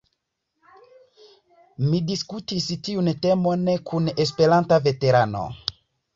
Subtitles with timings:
[1.89, 5.45] Mi diskutis tiun temon kun Esperanta veterano.